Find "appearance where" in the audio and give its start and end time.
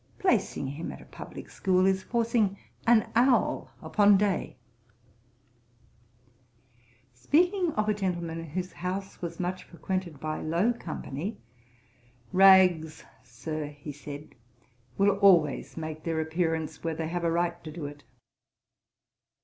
16.19-16.95